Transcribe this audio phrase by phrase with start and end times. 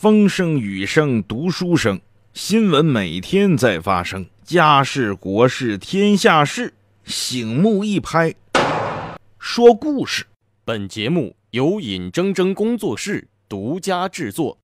[0.00, 2.00] 风声雨声读书声，
[2.32, 8.32] 新闻每天在发生，家事国事天下事，醒目一拍，
[9.40, 10.24] 说故事。
[10.64, 14.56] 本节目由尹铮铮工作室独家制作。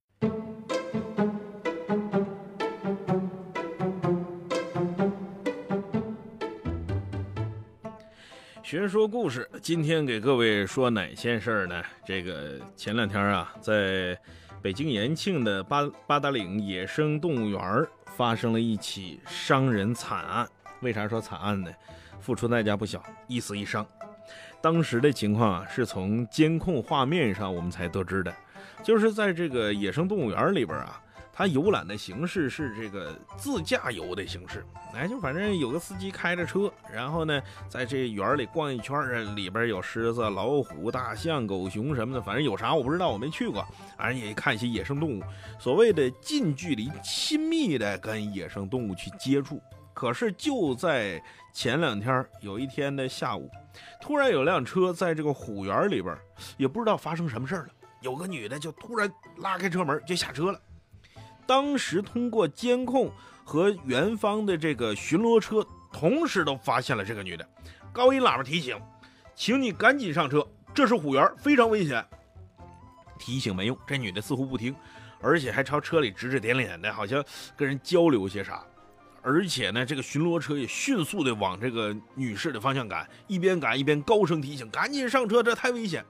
[8.63, 11.83] 学说故事，今天给各位说哪些事儿呢？
[12.05, 14.17] 这个前两天啊，在
[14.65, 17.85] 北京延庆的八八达岭野生动物园
[18.17, 20.47] 发生了一起伤人惨案。
[20.79, 21.71] 为啥说惨案呢？
[22.19, 23.85] 付出代价不小，一死一伤。
[24.61, 28.33] 当时的情况啊，是从监控画面上我们才得知的，
[28.81, 30.99] 就是在这个野生动物园里边啊。
[31.37, 43.67] 他游览的形式是这个自驾游的形式，哎，就反正有个司机开着车，然后呢，在这园里逛一圈，里边有狮子、老虎、大象、狗熊什么的，反正有啥我不知道，我没去过，
[43.97, 45.23] 反正也看一些野生动物，
[45.59, 49.61] 所谓的近距离、亲密的跟野生动物去接触。
[49.93, 51.21] 可是就在
[51.53, 53.51] 前两天，有一天的下午，
[53.99, 56.17] 突然有辆车在这个虎园里边，
[56.55, 57.67] 也不知道发生什么事了，
[57.99, 60.59] 有个女的就突然拉开车门就下车了。
[61.45, 63.11] 当时通过监控
[63.43, 67.47] 和园方的这个巡逻车同时都发现了这个女的，
[67.93, 68.79] 高音喇叭提醒，
[69.35, 72.05] 请你赶紧上车，这是虎园，非常危险。
[73.17, 74.75] 提醒没用，这女的似乎不听，
[75.21, 77.23] 而且还朝车里指指点点的，好像
[77.55, 78.63] 跟人交流些啥。
[79.21, 86.05] 而且呢，这个巡逻车也迅速的往这个女士的方向赶，一边赶一边高声提醒，赶紧上车，这太危险。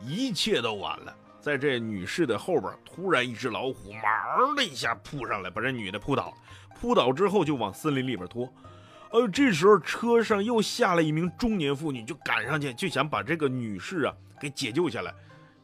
[0.00, 1.16] 一切都晚了。
[1.46, 6.34] 在这女士的后边，突然一只老虎“嗷”的一下扑上来，把这女的扑倒。
[6.74, 8.52] 扑倒之后就往森林里边拖。
[9.12, 15.14] 呃，这时候车上又下来一名中年妇女，就赶上去就想把这个女士啊给解救下来。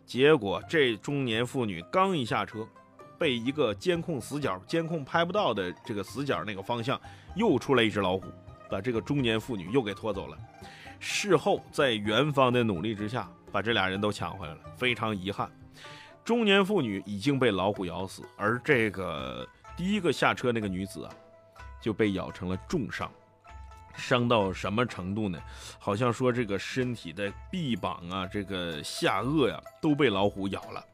[0.06, 2.64] 结果这中年妇女刚一下车，
[3.18, 7.00] 被一个监控死角、监控拍不到的这个死角那个方向
[7.34, 8.26] 又出来一只老虎，
[8.70, 10.38] 把这个中年妇女又给拖走了。
[11.00, 14.60] 事后在元芳的努力之下，把这俩人都抢回来了。
[14.76, 15.50] 非常遗憾。
[16.24, 19.46] 中年妇女已经被老虎咬死，而这个
[19.76, 21.12] 第一个下车那个女子啊，
[21.80, 23.10] 就被咬成了重伤，
[23.96, 25.36] 伤到什么程度呢？
[25.80, 30.84] 好像说这个身体的臂膀啊，这个下颚呀，都被老虎咬了。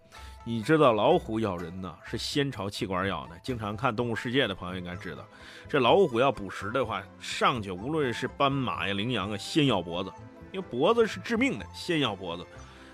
[0.45, 3.39] 你知道老虎咬人呢，是先朝气管咬的。
[3.43, 5.23] 经常看《动物世界》的朋友应该知道，
[5.69, 10.11] 这老虎要捕食的话，上去无论是斑马呀、羚羊啊，先咬脖子，
[10.53, 12.47] 因为脖子是致命的，先咬脖子。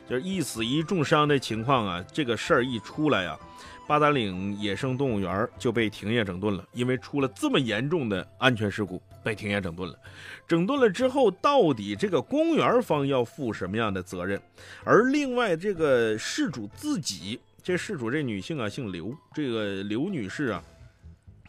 [0.08, 3.38] 就是一死一重伤的情况啊，这个事儿一出来呀，
[3.86, 9.98] 八达岭野生动物园就被停业整顿了，因为出了这么严重的安全事故，被停业整顿了。
[10.46, 14.40] 整顿了之后，到底这个公园方要负什么样的责任？
[14.84, 20.62] 而另外这个事主自己，这事主这女性啊，姓刘，这个刘女士啊。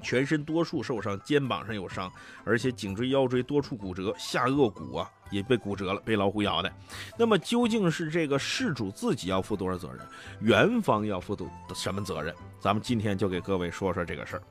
[0.05, 2.11] 全身多处受伤，肩膀上有伤，
[2.43, 6.71] 而且颈椎、腰椎多处骨折，下颚骨啊也被骨折了，被老虎咬的。
[7.17, 9.99] 那么究竟是这个事主自己要负多少责任，
[10.41, 12.31] 园方要负多什么责任？
[12.59, 14.43] 咱们今天就给各位说说这个事儿。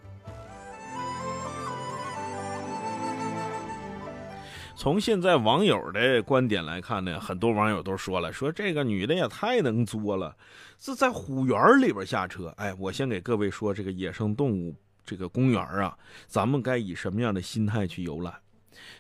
[4.77, 10.37] 从现在网友的观点来看呢，很多网友都说了，说这个女的也太能作了，
[10.81, 12.53] 是在虎园里边下车。
[12.57, 14.75] 哎，我先给各位说这个野生动物。
[15.05, 18.35] 这个公园啊，咱们该以什么样的心态去游览？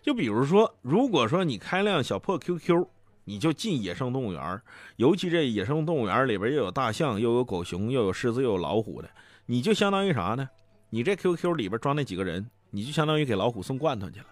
[0.03, 2.87] 就比如说，如果说你开辆小破 QQ，
[3.25, 4.61] 你就进野生动物园，
[4.97, 9.09] 尤其这野生动物园里边又有大象，又有狗熊，又有狮子，又有老虎的，
[9.47, 10.49] 你就相当于啥呢？
[10.91, 14.27] 你这 QQ 里边装那几个人，你就相当于给老虎送罐头去了。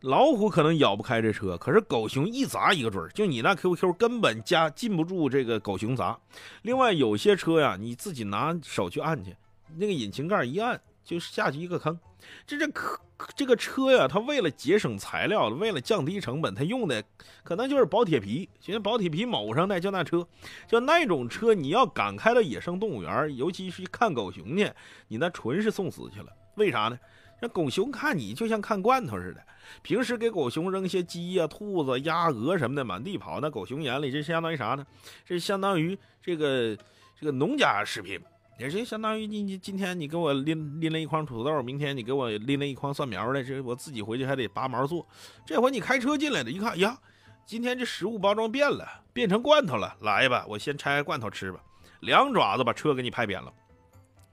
[0.00, 6.18] 老虎可能咬不开这车，可是狗熊一砸一个准儿，就你那 QQ 根本加禁不住这个狗熊砸。
[6.62, 9.34] 另外有些车呀，你自己拿手去按去。
[9.76, 11.98] 那个引擎盖一按就下去一个坑，
[12.46, 13.00] 这这可
[13.36, 17.02] 这个车呀，它为了节省材料，为了降低成本，它用的
[17.42, 20.26] 可能就是薄铁皮，现在薄铁皮铆上的就那车，
[20.66, 24.70] 就那种车，你要敢开到野生动物园，尤其是看狗熊去，
[25.08, 26.26] 你那纯是送死去了。
[26.56, 26.98] 为啥呢？
[27.40, 29.42] 那狗熊看你就像看罐头似的，
[29.82, 34.86] 平时给狗熊扔些鸡呀、兔子、鸭、鹅什么的满地跑，那狗熊眼里这相当于啥呢？
[35.26, 36.76] 这相当于这个
[37.20, 38.18] 这个农家食品。
[38.56, 45.06] 也是相当于你你今天你给我拎拎了一筐土豆，明天你给我拎了一筐蒜苗的，这我自己回去还得拔毛做。
[45.44, 46.96] 这回你开车进来的，一看呀，
[47.44, 49.96] 今天这食物包装变了，变成罐头了。
[50.00, 51.60] 来吧，我先拆开罐头吃吧。
[52.00, 53.52] 两爪子把车给你拍扁了。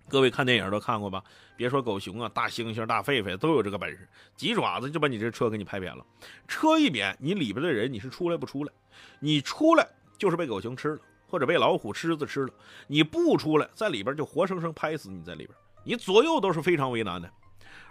[0.08, 1.24] 各位看电影都看过吧？
[1.58, 6.06] 别说狗熊啊，大猩猩、大狒狒都有这个本事，几爪子就把你这车给你拍扁了。
[6.48, 8.72] 车一扁，你里边的人你是出来不出来？
[9.20, 11.00] 你出来就是被狗熊吃了。
[11.32, 12.50] 或者被老虎、狮子吃了，
[12.88, 15.50] 你不出来，在里边就活生生拍死你在里边，
[15.86, 17.32] 你左右都是非常为难的。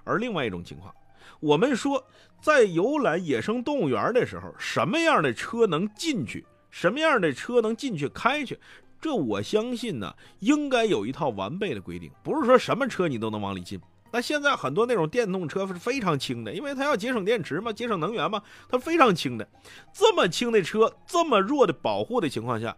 [0.05, 0.95] 而另外一种情况，
[1.41, 2.07] 我们说
[2.43, 8.59] 在游览野生动物园的时候，什么样的车能进去，什么样的车能进去开去，
[9.01, 13.81] 这我相信呢，应该有一套完备的规定，不是说什么车你都能往里进。
[14.13, 19.49] 那现在很多那种电动车是非常轻的，因为它要节省电池嘛，节省能源嘛，它非常轻的。
[19.93, 22.77] 这么轻的车，这么弱的保护的情况下，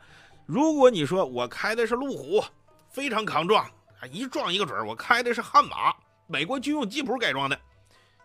[0.53, 2.45] 如果你说我开的是路虎，
[2.91, 3.67] 非常抗撞，
[4.11, 5.95] 一撞一个准儿；我开的是悍马，
[6.27, 7.59] 美国军用吉普改装的，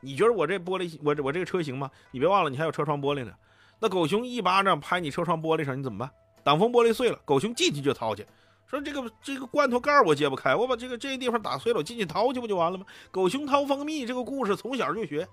[0.02, 1.90] 你觉得我这玻璃，我我这个车行吗？
[2.12, 3.32] 你别忘了，你还有车窗玻璃呢。
[3.80, 6.12] 那狗熊一巴掌拍你车窗玻璃上，你怎么办？
[6.44, 8.28] 挡风玻璃碎了，狗熊进去就掏去。
[8.66, 12.86] 说这个这个罐头盖我揭不开，我把这个这地方打碎了，我进去掏去不就完了吗？
[13.10, 15.26] 狗熊掏蜂蜜这个故事从小就学。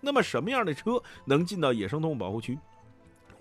[0.00, 2.58] 那么什么样的车能进到野生动物保护区？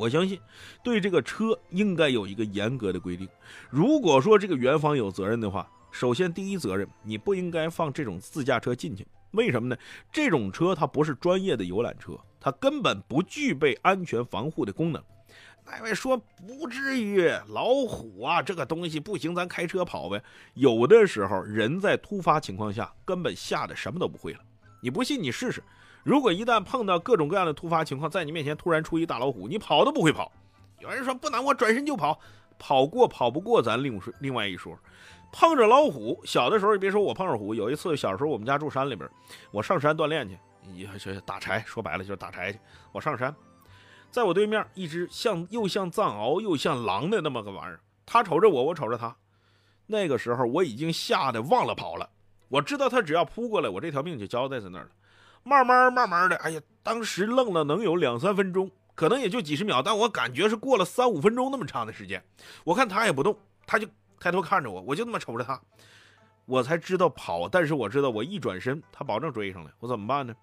[0.02, 0.40] 我相信
[0.84, 3.30] 对这个车应该有一个严格的规定。
[3.70, 9.06] 如果说这个园方有责任的话，首先第一责任你不应该放这种自驾车进去。
[9.34, 9.78] 为什么呢？
[10.12, 15.00] 这种车它不是专业的游览车，它根本不具备安全防护的功能。
[15.64, 20.20] 那位说不至于，老虎啊，这个东西不行，咱开车跑呗。
[20.56, 24.40] 有的时候人在突发情况下根本吓得什么都不会了。
[24.82, 25.64] 你不信你试试，
[26.04, 30.32] 如果一旦碰到各种各样的突发情况，在你面前突然出一大老虎，你跑都不会跑。
[30.80, 32.20] 有人说不能，我转身就跑，
[32.58, 34.78] 跑过跑不过咱另说另外一说。
[35.32, 39.10] 碰着老虎，小的时候别说我碰着虎，有一次小时候我们家住山里边，
[39.52, 40.38] 我上山锻炼去，
[40.74, 42.60] 也是打柴，说白了就是打柴去。
[42.92, 43.34] 我上山。
[44.10, 49.16] 在我对面，一只像又像藏獒又像狼的那么个玩意儿，他瞅着我，我瞅着他。
[49.86, 52.10] 那个时候我已经吓得忘了跑了，
[52.50, 54.90] 我知道他只要扑过来，我这条命就交代在那儿了。
[55.44, 62.24] 慢慢慢慢的，哎呀，当时愣了能有两三分钟，可能也就几十秒，但我感觉是过了三五分钟那么长的时间。
[62.64, 63.88] 我看他也不动，他就
[64.20, 65.60] 抬头看着我，我就那么瞅着他，
[66.46, 67.50] 我才知道跑。
[67.50, 70.34] 但是我知道我一转身，他保证追上来，我怎么办呢？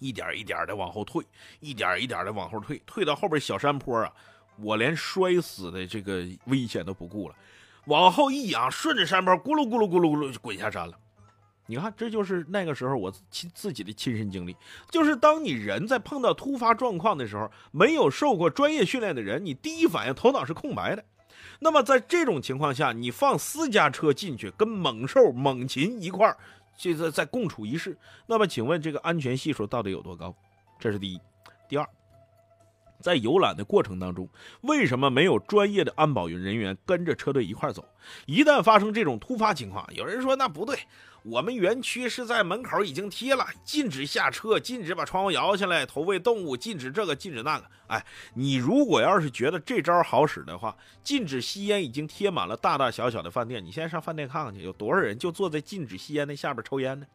[0.00, 1.24] 一点一点的往后退，
[1.60, 4.12] 一点一点的往后退，退到后边小山坡啊，
[4.56, 7.34] 我连摔死的这个危险都不顾了，
[7.86, 10.96] 往后一仰，顺着山坡咕噜咕噜咕噜咕噜就滚下山了。
[11.70, 14.56] 你看，这就是那个时候我亲自己的亲身经历，
[14.90, 21.04] 就是当你人在碰到突发状况的时候，没有受过专业训练的人，你第一反应头脑是空白的。
[21.60, 26.38] 那么在这种情况下，你放私家车进去，跟猛兽猛禽一块儿。
[26.74, 30.34] 现在在共处一室，那么请问这个安全系数到底有多高？
[30.78, 31.20] 这是第一。
[31.68, 31.86] 第二，
[33.00, 34.26] 在游览的过程当中，
[34.62, 37.84] 为什么没有专业的安保人员跟着车队一块走？
[38.26, 40.78] 一旦发生这种突发情况，有人说那不对。
[41.24, 47.66] 我们园区是在门口已经贴了禁止下车，禁止把窗户摇下来投喂动物，禁止这个禁止那个。
[47.88, 48.02] 哎，
[48.34, 53.62] 你如果要是觉得这招好使的话，禁止吸烟已经贴满了大大小小的饭店。
[53.62, 57.06] 你现在上饭店看看去，有多少人就坐在禁止吸烟的下边抽烟呢？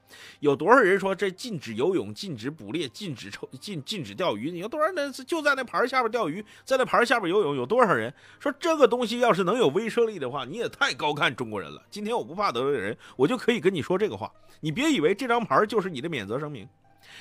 [0.41, 4.51] 有多少人说这禁止游泳、禁止捕猎、禁止抽、禁禁止钓鱼？
[4.51, 7.55] 你有多少人就在那牌下边钓鱼，在那牌下边游泳？
[7.55, 11.81] 有多少人说这个东西要是能有威慑力的话，你也太高看中国人了。
[11.89, 13.97] 今天我不怕得罪人，我就可以跟你说。
[13.97, 16.67] 这个话，你别以为这张牌就是你的免责声明。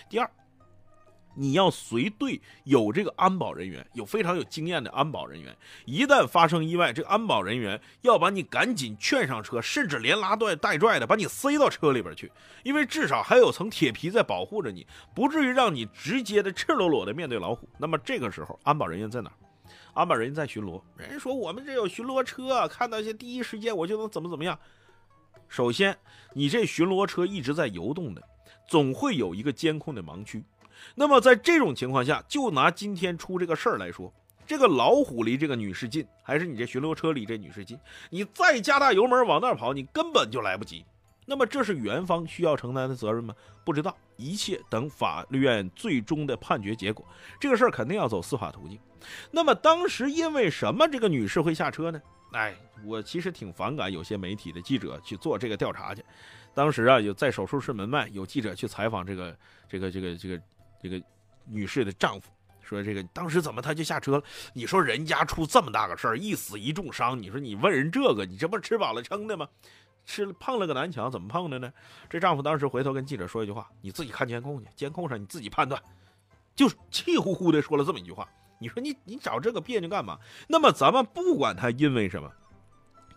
[0.08, 0.28] 第二，
[1.34, 5.54] 你要随队有这个安保人员，有非常有经验的安保人员。
[5.84, 12.32] 一旦发生意外，这个安保人员要把你赶紧劝上车，甚至连拉带带拽的把你塞到车里边去，
[12.64, 17.68] 因为至少还有层铁皮在保护着你，不至于让你直接的赤裸裸的面对老虎。
[17.78, 19.30] 那么这个时候，安保人员在哪？
[19.94, 20.80] 安保人在巡逻。
[20.96, 24.58] 人说我们这有巡逻车，看到些第一时间我就能怎么怎么样。
[25.48, 25.96] 首先，
[26.32, 28.22] 你这巡逻车一直在游动的，
[28.66, 30.42] 总会有一个监控的盲区。
[30.94, 34.12] 那么在这种情况下，就拿今天出这个事儿来说，
[34.46, 37.78] 这个老虎离这个女士近，还是你这巡逻车离这女士近？
[38.08, 40.84] 你再加大油门往那儿跑，你根本就来不及。
[41.24, 43.34] 那么这是园方需要承担的责任吗？
[43.64, 47.06] 不知道，一切等法律院最终的判决结果。
[47.38, 48.78] 这个事儿肯定要走司法途径。
[49.30, 52.00] 那么当时因为什么这个女士会下车呢？
[52.32, 56.04] 哎，我其实挺反感有些媒体的记者去做这个调查去。
[56.54, 59.36] 当时啊，有在手术室门外有记者去采访这个
[59.68, 60.42] 这个这个这个
[60.82, 61.02] 这个
[61.44, 62.30] 女士的丈夫，
[62.62, 64.24] 说这个当时怎么他就下车了？
[64.54, 69.48] 你说人家出这么大个事儿，一死一重伤，你说你问人这个，你这不吃饱了撑的吗？
[70.04, 71.72] 吃了碰了个南墙，怎么碰的呢？
[72.10, 75.80] 这丈夫当时回头跟记者说一句话：“你自己看监控去，监控上你自己判断。”
[76.54, 78.28] 就是气呼呼的说了这么一句话。
[78.58, 80.18] 你说你你找这个别扭干嘛？
[80.46, 82.30] 那么咱们不管他因为什么，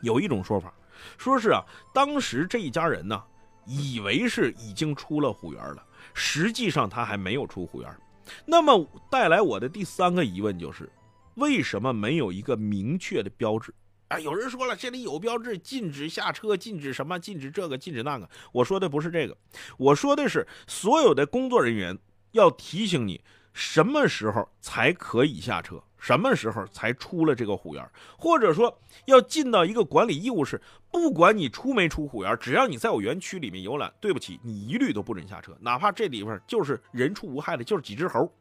[0.02, 0.74] 有一种说法，
[1.18, 1.64] 说是啊，
[1.94, 3.22] 当时这一家人呢，
[3.66, 7.96] 以为是已经出了虎园了，实际上他还没有出虎园。
[8.44, 10.92] 那么带来我的第三个疑问就是，
[11.36, 13.72] 为什么没有一个明确的标志？
[14.08, 18.30] 啊，有人说了，这里有标志，禁止下车，禁止什么，禁止这个，禁止那个。
[18.52, 19.36] 我说的不是这个，
[19.78, 21.98] 我说的是所有的工作人员
[22.32, 23.22] 要提醒你
[23.52, 38.32] 什么时候才可以下车，什么时候才出了这个虎园，或者说要尽到一个管理义务是，不管你出没出虎园，只要你在我园区里面游览，对不起，你一律都不准下车，哪怕这里边就是人畜无害的，就是几只猴，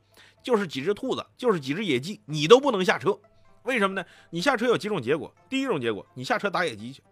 [0.43, 3.19] 就是几只兔子，就是几只野鸡，你都不能下车。
[3.65, 4.07] 为什么呢？
[4.31, 5.35] 你下车有几种结果？
[5.49, 7.03] 第一种结果，你下车打野鸡去；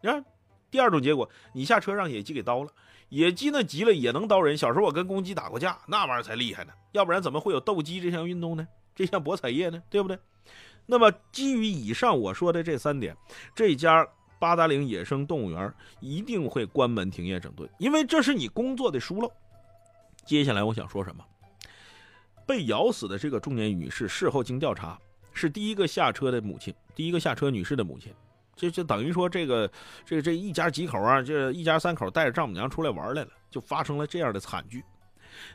[0.00, 0.24] 你看，
[0.70, 2.70] 第二种结果，你下车让野鸡给刀了。
[3.08, 4.56] 野鸡呢急了也能刀人。
[4.56, 6.72] 小时候我跟公鸡打过架，那玩意儿才厉害呢。
[6.92, 8.66] 要不然怎么会有斗鸡这项运动呢？
[8.94, 9.82] 这项博彩业呢？
[9.90, 10.16] 对不对？
[10.86, 13.16] 那么基于以上我说的这三点，
[13.54, 14.06] 这家
[14.38, 19.30] 八达岭野生动物园一定会关门停业整顿，因为这是你工作的疏漏。
[20.24, 21.24] 接下来我想说什么？
[22.46, 24.96] 被咬死的这个中年女士事后经调查。
[25.32, 28.12] 是第一个下车的母亲，第一个下车女士的母亲，
[28.56, 29.70] 就就等于说这个
[30.04, 34.84] 这这一家几口啊，这一家三口带着丈母娘出来玩来了，就发生了这样的惨剧。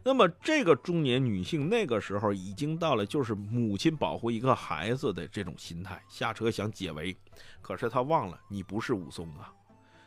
[0.04, 7.16] 那么这个中年女性那个时候已经到了就是母亲保护一个孩子的这种心态，下车想解围，
[7.62, 9.52] 可是她忘了你不是武松啊。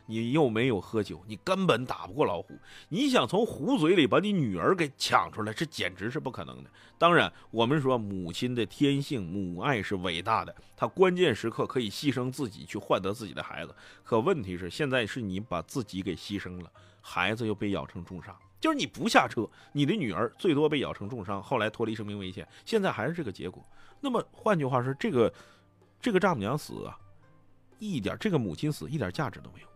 [0.09, 2.57] 你又没有喝酒，你根本打不过老虎。
[2.89, 6.69] 你想从虎嘴里把你女儿给抢出来，这简直是不可能的。
[6.97, 13.75] 当然，我们说母亲的天性，母爱是伟大的，她关键时刻可以牺牲自己去换得自己的孩子。
[14.03, 18.35] 可问题是，现在是你把自己给牺牲了，孩子又被咬成重伤。
[18.59, 23.63] 就是你不下车，你的女儿最多被咬成重伤，后来脱离生命危险，现在还是这个结果。
[24.01, 25.31] 那么换句话说，这个
[26.01, 26.97] 这个丈母娘死啊，
[27.77, 29.67] 一点这个母亲死一点价值都没有。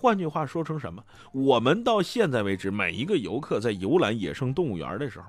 [0.00, 1.04] 换句话说成什么？
[1.30, 5.26] 我们到现在为止，每一个游客在游览野生动物园的时候，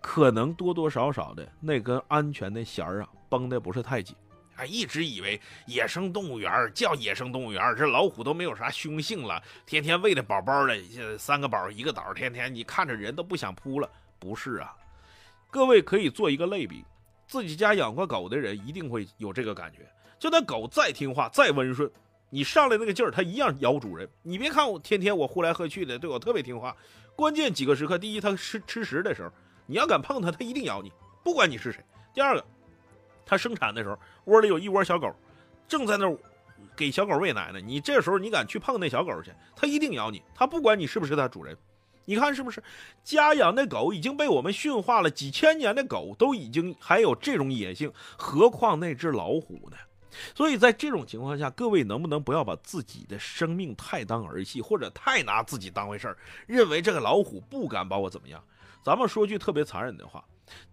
[0.00, 4.14] 可能多多少少的那根安全的弦儿啊绷得不是太紧。
[4.54, 13.90] 啊，一直以为野生动物园叫野生动物园，这老虎都没有啥凶性了，天天喂的饱饱的，三个宝一个岛，天天你看着人都不想扑了。
[14.20, 14.76] 不是啊，
[15.50, 16.84] 各位可以做一个类比，
[17.26, 19.78] 自己家养过狗的人一定会有这个感觉，
[20.20, 21.90] 就那狗再听话再温顺。
[22.34, 24.10] 你上来那个劲儿，它一样咬主人。
[24.22, 26.76] 你别看我天天我呼来喝去的，对我特别听话。
[27.14, 29.30] 关键几个时刻，第一，它吃吃食的时候，
[29.66, 31.80] 你要敢碰它，它一定咬你，不管你是谁。
[32.12, 32.44] 第二个，
[33.24, 35.14] 它生产的时候，窝里有一窝小狗，
[35.68, 36.12] 正在那
[36.74, 37.60] 给小狗喂奶呢。
[37.60, 40.20] 你这时候你敢去碰那小狗去，它一定咬你。
[40.34, 41.56] 它不管你是不是它主人。
[42.04, 42.60] 你看是不是？
[43.04, 49.76] 家养的狗已经被我们驯化了几千年的狗，都已经还有这种野性，何况那只老虎呢？
[50.34, 56.16] 所以在这种情况下，各位能不能不要把自己的生命太当儿戏，或者太拿自己当回事儿，
[56.46, 58.42] 认为这个老虎不敢把我怎么样？
[58.82, 60.24] 咱们说句特别残忍的话，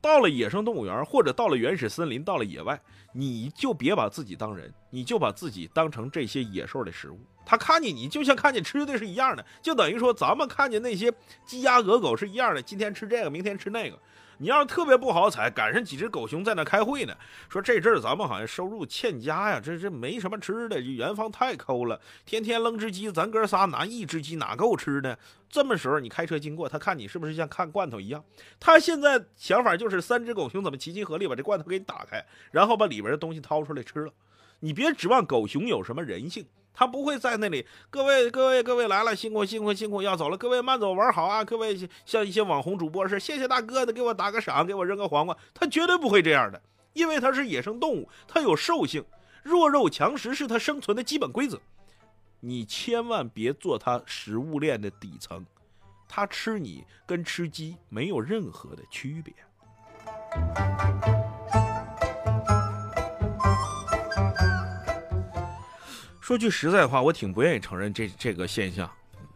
[0.01, 2.79] 到了野生动物园，或者到了原始森林，到了野外，
[3.13, 7.19] 你就别把自己当人，你就把自己当成这些野兽的食物。
[7.51, 11.11] 他看见你就像看见吃的是一样的，就等于说咱们看见那些
[11.45, 13.99] 鸡鸭鹅狗是一样的，今天吃这个，明天吃那个。
[14.37, 17.13] 你要是特别不好彩，赶上几只狗熊在那开会呢，
[17.49, 25.17] 说这阵儿咱们好像收入欠佳呀，这这没什么吃的，元芳太抠了，天天扔只鸡，咱哥仨拿一只鸡哪够吃呢？
[25.49, 28.23] 这么时候你开车经过，他看你是不是像看罐头一样？
[28.61, 34.13] 他现在想法就是三只狗熊怎么齐心合力把这罐头给你打开，然后把里边的东西掏出来吃了。
[34.61, 36.45] 你别指望狗熊有什么人性。
[36.73, 41.43] 他不会在那里，各位各位各位来了，辛苦辛苦辛苦，要走了，各位慢走，玩好啊！
[41.43, 46.61] 各位像一些网红主播是，谢谢大哥的，给我打个赏，给我扔个黄瓜，他绝对不会这样的，
[46.93, 49.03] 因为他是野生动物，他有兽性，
[49.43, 51.59] 弱肉强食是他生存的基本规则。
[52.39, 55.45] 你千万别做他食物链的底层，
[56.07, 59.33] 他吃你跟吃鸡没有任何的区别。
[66.31, 68.89] 说句实在话，我挺不愿意承认这这个现象，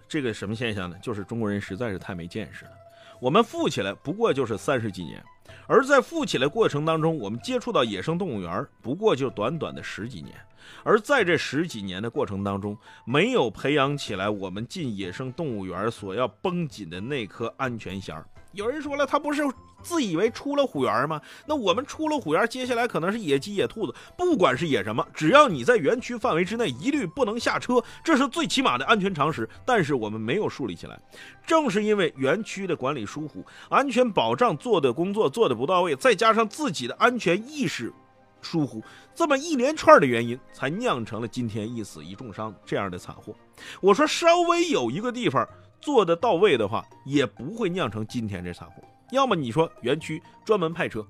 [0.08, 0.96] 这个什么现象呢？
[1.02, 2.72] 就是中国人实在是太没见识了。
[3.20, 5.22] 我们富起来不过就是三十几年，
[5.68, 10.38] 而在富起来过程当中，我们接触到野生动物园不过就短短的十几年，
[10.86, 18.26] 而在这十几年的过程当中，没有培养起来我们进野生动物园所要绷紧的那颗安全弦儿。
[18.56, 19.44] 有人说了，他不是。
[19.84, 21.22] 自以为出了虎园吗？
[21.46, 29.48] 那我们出了虎园，接下来可能是野鸡、野兔子，不管是野什么，只要你在园区范围之内，一律不能下车，这是最起码的安全常识。
[29.64, 31.00] 但是我们没有树立起来，
[31.46, 37.94] 正是因为园区的管理疏忽，安全保障做的工作做的不到位，再加上自己的安全意识
[38.42, 38.82] 疏忽，
[39.14, 43.36] 这么一连串的原因，才酿成了今天一死一重伤这样的惨祸。
[43.80, 45.48] 我说，稍微有一个地方
[45.86, 48.84] 做的到位的话，也不会酿成今天这惨祸。
[49.12, 51.06] 要么你说园区专门派车，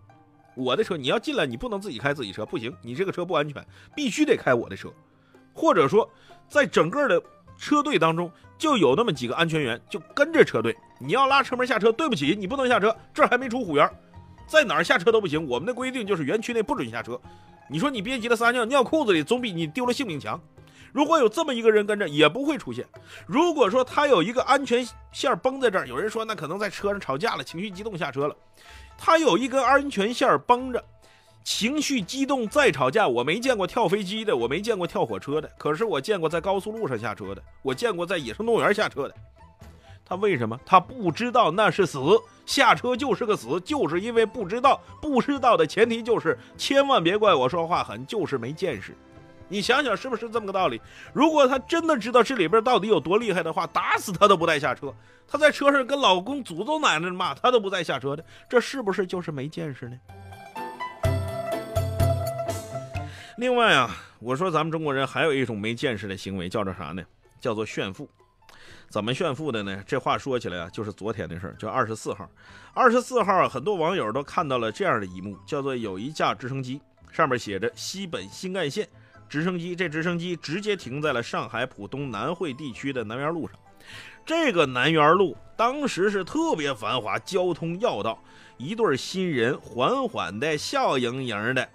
[0.54, 3.66] 我的车你要进来，你不能自己开自己车，不行，你这个车不安全，
[3.96, 4.92] 必须得开我的车。
[5.54, 6.10] 或者说，
[6.50, 7.24] 在整个的
[7.58, 13.90] 车队当中，就有那么几个安全员就跟着车队，你要拉车门下车，对不起，你不能下车，这还没出虎园，
[14.46, 15.48] 在哪儿下车都不行。
[15.48, 17.18] 我们的规定就是园区内不准下车。
[17.70, 20.38] 你说你别急了撒尿尿裤子里，总比你丢了性命强。
[20.96, 22.88] 如果有这么一个人跟着，也不会出现。
[23.26, 28.36] 如果说他有一个安全线绷在这儿，有人说那可能在车上吵架了，情绪激动下车了。
[28.98, 30.82] 他有一根安全线绷着，
[31.44, 39.14] 情绪激动再吵架，我没见过跳飞机的，我没见过跳火车的，可是我见过在高速路上下车的，我见过在野生动物园下车的。
[40.06, 40.58] 他为什么？
[40.66, 42.00] 他不知道那是死，
[42.46, 44.80] 下车就是个死，就是因为不知道。
[45.02, 48.96] 不知道的前提就是，千万别怪我说话狠，就是没见识。
[49.48, 50.82] 你想想是不是这么个道理？
[51.14, 54.94] 如果他真的知道这里边到底有多厉害的话，打死他都不带下车。
[55.28, 58.26] 他在车上跟老公、祖宗奶奶骂，他都不带下车的。
[58.50, 59.98] 这是不是就是没见识呢？
[63.38, 67.04] 另外啊，我说咱们中国人还有一种没见识的行为，叫做啥呢？
[67.40, 68.10] 叫做炫富。
[68.90, 69.84] 怎么炫富的呢？
[69.86, 72.30] 这话说起来啊，就是昨天的事儿，就二十四号。
[72.74, 76.80] 二十四号，很多网友都看到了这样的一幕，叫做有一架直升机，
[77.12, 78.88] 上面写着西本新干线。
[79.30, 83.58] 直升机，这直升机直接停在了上海浦东南汇地区的南园路上。
[84.26, 88.18] 这个南园路当时是特别繁华，交通要道。
[88.58, 91.70] 一对新人缓缓的、笑盈盈的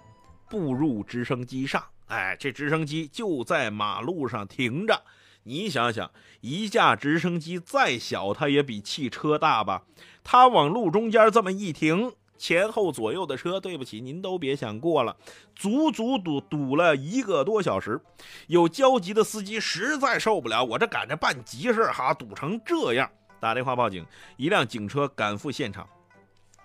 [0.49, 1.83] 步入直升机上。
[2.07, 5.01] 哎，这直升机就在马路上停着。
[5.43, 9.83] 你想想，一架直升机再小，它也比汽车大吧？
[10.23, 12.11] 它往路中间这么一停。
[12.41, 15.15] 前后左右的车，对不起，您都别想过了，
[15.55, 18.01] 足足堵堵了一个多小时。
[18.47, 23.07] 有焦急的司机实在受不了，我这赶着办急事哈，堵成这样，
[23.39, 24.03] 打电话报警，
[24.37, 25.87] 一辆警车赶赴现场。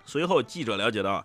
[0.03, 1.23] 随后记者了解到，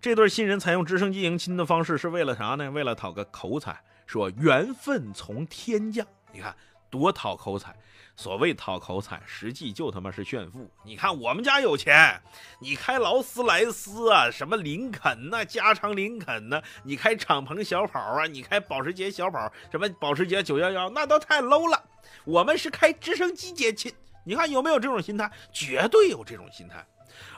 [0.00, 2.70] 这对新人采用直升机迎亲的方式是为了啥呢？
[2.70, 6.06] 为了讨个口彩，说缘分从天降。
[6.32, 6.54] 你看
[6.90, 7.74] 多讨口彩。
[8.16, 10.68] 所谓讨口彩，实际就他妈是炫富。
[10.82, 12.20] 你看我们家有钱，
[12.58, 21.80] 你开劳斯莱斯啊，什么林肯呐，加长林肯呐，你开敞篷小跑啊，你开保时捷小跑，什么保时捷911，那都太 low 了。
[22.24, 23.92] 我们是开直升机接亲，
[24.24, 25.30] 你看有没有这种心态？
[25.52, 26.84] 绝对有这种心态。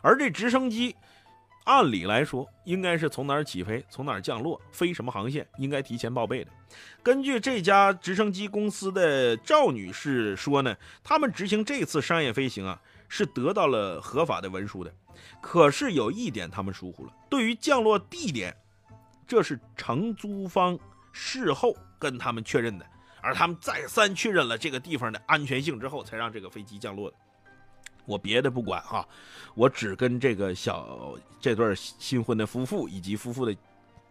[0.00, 0.96] 而这直升机。
[1.70, 6.50] 按理来说，应该是从哪儿起飞，从哪儿降落，飞什么航线，应该提前报备的。
[7.00, 14.92] 根据这家直升机公司的赵女士说呢，他们执行这次商业飞行啊，是得到了合法的文书的。
[15.40, 18.52] 可是有一点他们疏忽了，对于降落地点，
[19.28, 20.76] 这是承租方
[21.12, 22.86] 事后跟他们确认的，
[23.20, 27.16] 而他们再三确认了这个地方的安全性之后，才让这个飞机降落的。
[28.10, 29.06] 我别的不管哈，
[29.54, 33.56] 我只跟这个小这对新婚的夫妇以及夫妇的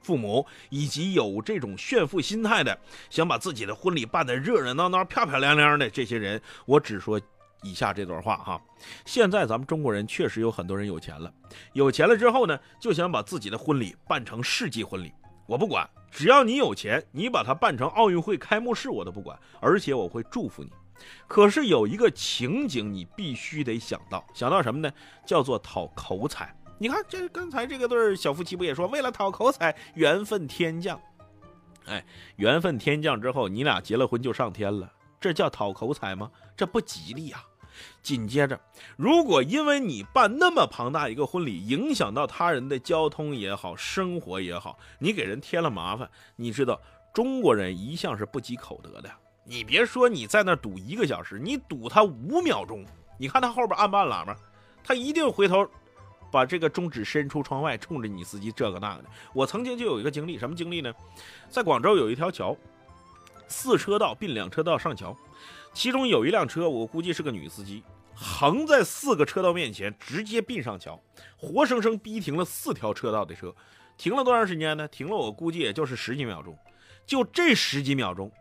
[0.01, 7.19] 父母，以及有这种炫富心态的，想把自己的婚礼办得热热闹闹、漂漂亮亮的这些人，我只说
[7.62, 8.62] 以下这段话哈。
[9.05, 11.29] 现在咱们中国人确实有很多人有钱了，
[11.73, 15.12] 有钱了之后呢，就想把自己的婚礼办成世纪婚礼。
[15.45, 20.69] 我不管，只要你有钱，你把它办成奥运会开幕式我都不管，而且我会祝福你。
[21.27, 24.91] 可是有一个情景你必须得想到，想到什么呢？
[25.25, 26.55] 叫做讨口彩。
[26.77, 30.99] 你看，这刚才这个对小夫妻不也说，为了讨口彩，缘分天降。
[31.85, 32.05] 哎，
[32.38, 36.31] 缘分天降之后，你俩结了婚就上天了，这叫讨口彩吗？
[36.55, 37.43] 这不吉利呀。
[38.01, 38.59] 紧接着，
[38.97, 46.81] 如果因为你办那么庞大一个婚礼，影响到他人的交通也好，生活也好，你给人添了麻烦，你知道
[47.13, 49.09] 中国人一向是不积口德的。
[49.49, 52.85] 你别说你在那堵一个小时，你堵他五秒钟，
[53.17, 54.38] 你看他后边按不按喇叭，
[54.83, 55.67] 他一定回头
[56.31, 59.09] 把这个中指伸出窗外，冲着你司机这个那个的。
[59.33, 60.93] 我曾经就有一个经历，什么经历呢？
[61.49, 62.55] 在广州有一条桥，
[63.47, 65.17] 四车道并两车道上桥，
[65.73, 67.81] 其中有一辆车，我估计是个女司机，
[68.13, 71.01] 横在四个车道面前，直接并上桥，
[71.35, 73.51] 活生生逼停了四条车道的车。
[73.97, 74.88] 停了多长时间呢？
[74.88, 76.55] 停了我估计也就是十几秒钟，
[77.07, 78.31] 就这十几秒钟。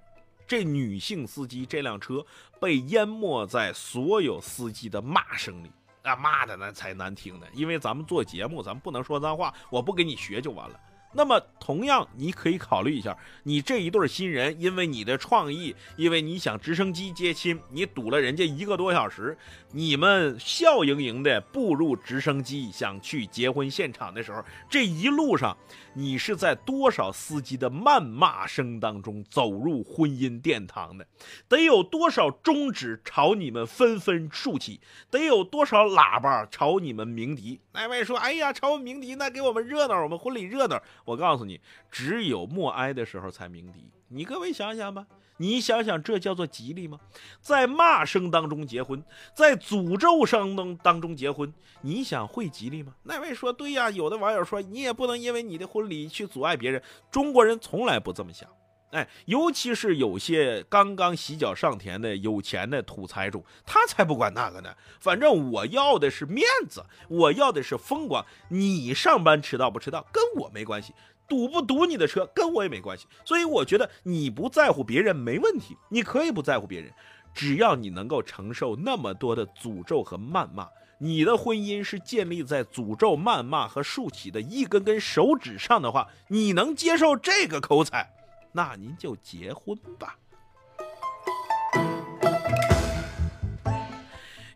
[0.49, 2.25] 这女性司机这辆车
[2.59, 5.71] 被淹没在所有司机的骂声里
[6.03, 7.47] 啊，骂的那才难听呢。
[7.53, 10.81] 因为咱们做节目，咱们不能说脏话，我不给你学就完了。
[11.13, 19.37] 那么，同样，你可以考虑一下，你这一对新人，因为你的创意，因为你想直升机接亲，你堵了人家一个多小时，
[19.73, 25.57] 你们笑盈盈的步入直升机，想去结婚现场的时候，这一路上，
[25.95, 31.07] 你是在多少司机的谩骂声当中走入婚姻殿堂的？
[31.49, 34.81] 得有多少中指朝你们纷纷竖起？
[35.11, 37.61] 得有多少喇叭朝你们鸣笛？
[37.79, 41.61] 那位说：“哎呀，朝我们鸣笛，那给我们热闹，我们婚礼热闹。”我告诉你，
[41.93, 43.89] 只有默哀的时候才鸣笛。
[44.09, 46.99] 你各位想想吧，你想想这叫做吉利吗？
[47.41, 49.01] 在骂声当中结婚，
[49.33, 52.93] 在诅咒声当当中结婚，你想会吉利吗？
[53.05, 56.83] 那位说对呀，有的网友说你也不能因为你的婚礼去阻碍别人。
[57.13, 58.51] 中国人从来不这么想，
[58.91, 64.75] 哎，尤其是有些刚刚洗脚上田的有钱的土财主，他才不管那个呢。
[64.99, 68.25] 反正我要的是面子，我要的是风光。
[68.49, 70.95] 你上班迟到不迟到跟我没关系。
[71.29, 76.91] 堵不堵你的车跟我也没关系，所以我觉得你不在乎别人没问题，你可以不在乎别人，
[77.35, 80.67] 只要你能够承受那么多的诅咒和谩骂，
[80.99, 88.11] 你的婚姻是建立在诅咒、谩骂和竖起的一根根手指上的话，你能接受这个口彩，
[88.59, 90.19] 那您就结婚吧。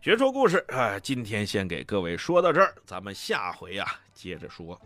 [0.01, 4.77] 学说故事啊，今天先给各位说到这儿，咱们下回啊接着说。